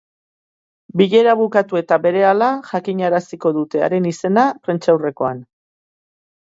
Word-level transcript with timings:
Bilera 1.01 1.35
bukatu 1.41 1.79
eta 1.81 1.99
berehala 2.07 2.49
jakinaraziko 2.71 3.55
dute 3.59 3.87
haren 3.89 4.13
izena, 4.15 4.49
prentsaurrekoan. 4.67 5.47